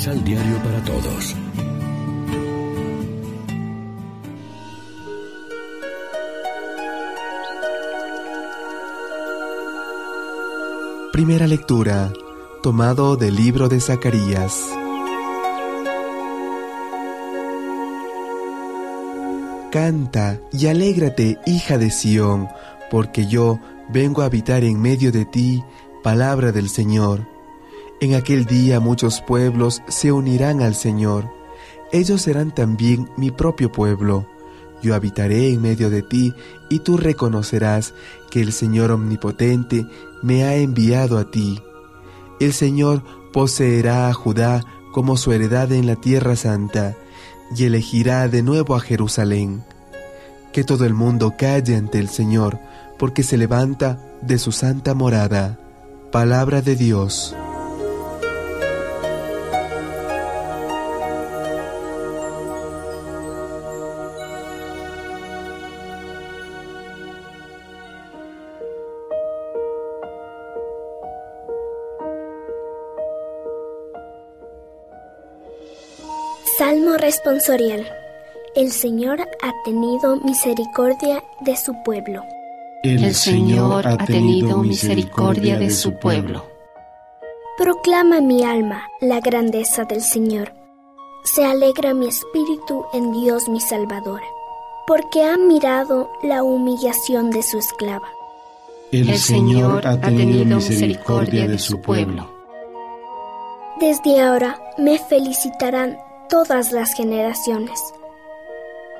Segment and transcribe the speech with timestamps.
[0.00, 1.36] Misal Diario para Todos.
[11.12, 12.14] Primera lectura,
[12.62, 14.70] tomado del libro de Zacarías.
[19.70, 22.48] Canta y alégrate, hija de Sión,
[22.90, 23.60] porque yo
[23.90, 25.62] vengo a habitar en medio de ti,
[26.02, 27.39] palabra del Señor.
[28.00, 31.30] En aquel día muchos pueblos se unirán al Señor.
[31.92, 34.26] Ellos serán también mi propio pueblo.
[34.82, 36.32] Yo habitaré en medio de ti
[36.70, 37.92] y tú reconocerás
[38.30, 39.84] que el Señor Omnipotente
[40.22, 41.60] me ha enviado a ti.
[42.40, 43.02] El Señor
[43.34, 46.96] poseerá a Judá como su heredad en la tierra santa
[47.54, 49.62] y elegirá de nuevo a Jerusalén.
[50.54, 52.58] Que todo el mundo calle ante el Señor,
[52.98, 55.58] porque se levanta de su santa morada.
[56.10, 57.36] Palabra de Dios.
[76.60, 77.90] Salmo responsorial.
[78.54, 82.22] El Señor ha tenido misericordia de su pueblo.
[82.82, 86.44] El Señor ha tenido misericordia de su pueblo.
[87.56, 90.52] Proclama mi alma la grandeza del Señor.
[91.24, 94.20] Se alegra mi espíritu en Dios mi Salvador,
[94.86, 98.10] porque ha mirado la humillación de su esclava.
[98.92, 102.30] El Señor ha tenido misericordia de su pueblo.
[103.80, 105.96] Desde ahora me felicitarán
[106.30, 107.80] todas las generaciones,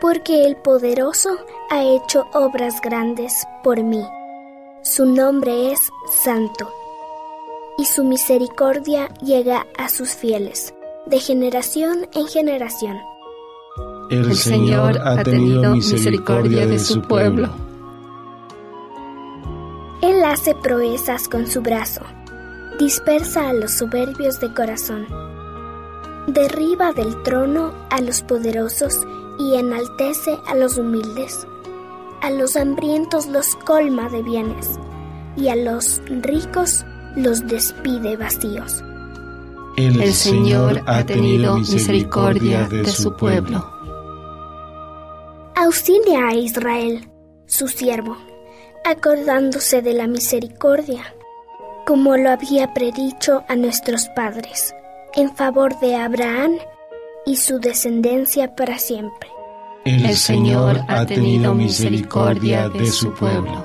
[0.00, 1.36] porque el poderoso
[1.70, 4.02] ha hecho obras grandes por mí.
[4.82, 5.78] Su nombre es
[6.22, 6.72] santo,
[7.76, 10.74] y su misericordia llega a sus fieles,
[11.06, 12.98] de generación en generación.
[14.10, 17.50] El Señor ha tenido misericordia de su pueblo.
[20.00, 22.00] Él hace proezas con su brazo,
[22.78, 25.27] dispersa a los soberbios de corazón
[26.28, 29.06] derriba del trono a los poderosos
[29.38, 31.46] y enaltece a los humildes.
[32.20, 34.78] A los hambrientos los colma de bienes
[35.36, 36.84] y a los ricos
[37.16, 38.82] los despide vacíos.
[39.76, 43.64] El, Señor ha tenido misericordia de su pueblo.
[45.54, 47.08] Auxilia a Israel,
[47.46, 48.16] su siervo,
[48.84, 51.14] acordándose de la misericordia,
[51.86, 54.74] como lo había predicho a nuestros padres
[55.14, 56.58] en favor de Abraham
[57.26, 59.28] y su descendencia para siempre.
[59.84, 63.64] El Señor ha tenido misericordia de su pueblo.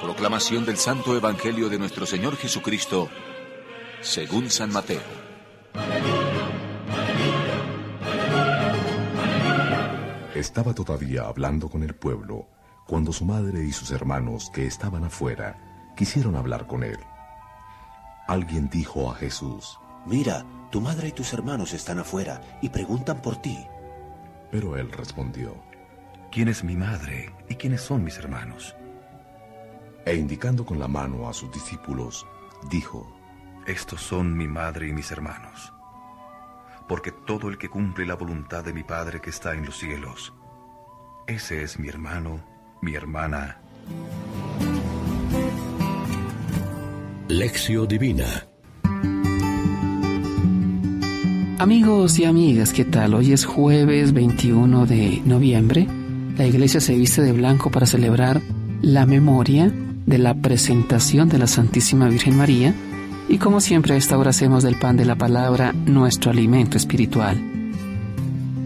[0.00, 3.10] Proclamación del Santo Evangelio de nuestro Señor Jesucristo,
[4.00, 5.35] según San Mateo.
[10.36, 12.46] Estaba todavía hablando con el pueblo
[12.86, 16.98] cuando su madre y sus hermanos que estaban afuera quisieron hablar con él.
[18.28, 23.40] Alguien dijo a Jesús, Mira, tu madre y tus hermanos están afuera y preguntan por
[23.40, 23.66] ti.
[24.50, 25.54] Pero él respondió,
[26.30, 28.76] ¿quién es mi madre y quiénes son mis hermanos?
[30.04, 32.26] E indicando con la mano a sus discípulos,
[32.68, 33.10] dijo,
[33.66, 35.72] Estos son mi madre y mis hermanos
[36.88, 40.32] porque todo el que cumple la voluntad de mi Padre que está en los cielos,
[41.26, 42.44] ese es mi hermano,
[42.82, 43.60] mi hermana.
[47.28, 48.46] Lección Divina
[51.58, 53.14] Amigos y amigas, ¿qué tal?
[53.14, 55.86] Hoy es jueves 21 de noviembre.
[56.36, 58.42] La iglesia se viste de blanco para celebrar
[58.82, 59.72] la memoria
[60.04, 62.74] de la presentación de la Santísima Virgen María
[63.28, 67.40] y como siempre a esta hora hacemos del pan de la palabra nuestro alimento espiritual.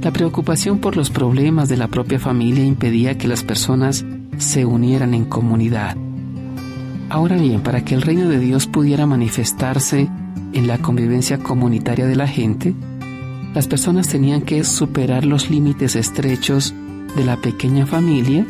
[0.03, 4.05] La preocupación por los problemas de la propia familia impedía que las personas
[4.39, 5.97] se unieran en comunidad.
[7.11, 10.09] Ahora bien, para que el reino de Dios pudiera manifestarse
[10.53, 12.75] en la convivencia comunitaria de la gente,
[13.55, 16.73] las personas tenían que superar los límites estrechos
[17.17, 18.47] de la pequeña familia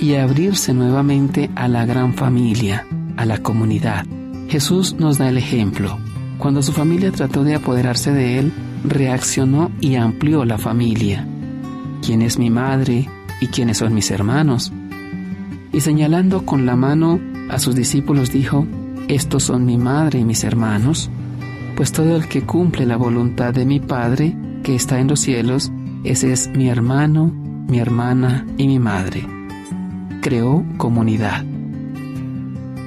[0.00, 2.86] y abrirse nuevamente a la gran familia,
[3.16, 4.06] a la comunidad.
[4.54, 5.98] Jesús nos da el ejemplo.
[6.38, 8.52] Cuando su familia trató de apoderarse de él,
[8.84, 11.26] reaccionó y amplió la familia.
[12.06, 13.08] ¿Quién es mi madre
[13.40, 14.72] y quiénes son mis hermanos?
[15.72, 17.18] Y señalando con la mano
[17.50, 18.64] a sus discípulos dijo,
[19.08, 21.10] Estos son mi madre y mis hermanos,
[21.74, 25.72] pues todo el que cumple la voluntad de mi Padre, que está en los cielos,
[26.04, 27.26] ese es mi hermano,
[27.66, 29.26] mi hermana y mi madre.
[30.20, 31.44] creó comunidad.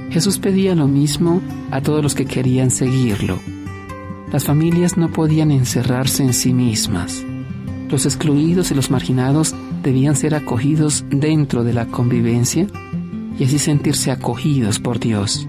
[0.10, 3.40] Jesús pedía lo mismo a todos los que querían seguirlo.
[4.32, 7.24] Las familias no podían encerrarse en sí mismas.
[7.90, 12.68] Los excluidos y los marginados debían ser acogidos dentro de la convivencia
[13.40, 15.48] y así sentirse acogidos por Dios.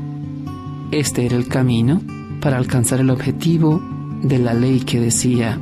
[0.90, 2.00] Este era el camino
[2.40, 3.82] para alcanzar el objetivo
[4.22, 5.58] de la ley que decía,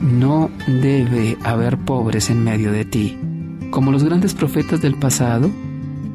[0.00, 3.16] no debe haber pobres en medio de ti.
[3.70, 5.50] Como los grandes profetas del pasado,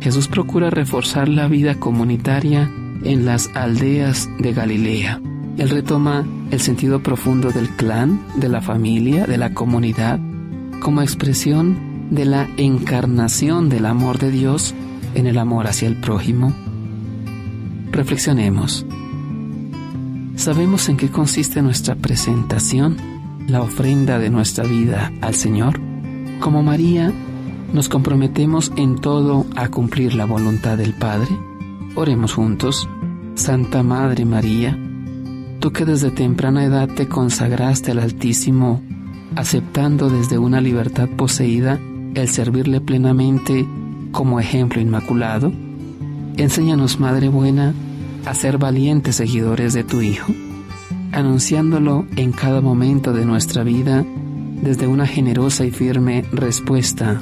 [0.01, 2.71] Jesús procura reforzar la vida comunitaria
[3.03, 5.21] en las aldeas de Galilea.
[5.57, 10.19] Él retoma el sentido profundo del clan, de la familia, de la comunidad,
[10.81, 14.73] como expresión de la encarnación del amor de Dios
[15.15, 16.53] en el amor hacia el prójimo.
[17.91, 18.85] Reflexionemos.
[20.35, 22.95] ¿Sabemos en qué consiste nuestra presentación,
[23.47, 25.79] la ofrenda de nuestra vida al Señor?
[26.39, 27.11] Como María,
[27.73, 31.29] ¿nos comprometemos en todo a cumplir la voluntad del Padre?
[31.95, 32.87] Oremos juntos.
[33.35, 34.77] Santa Madre María,
[35.59, 38.81] tú que desde temprana edad te consagraste al Altísimo,
[39.35, 41.79] aceptando desde una libertad poseída
[42.15, 43.65] el servirle plenamente
[44.11, 45.53] como ejemplo inmaculado,
[46.35, 47.73] enséñanos, Madre Buena,
[48.25, 50.33] a ser valientes seguidores de tu Hijo,
[51.13, 54.03] anunciándolo en cada momento de nuestra vida
[54.61, 57.21] desde una generosa y firme respuesta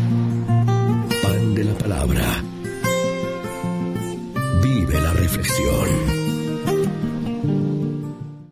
[1.61, 2.43] De la Palabra.
[4.63, 6.30] Vive la reflexión.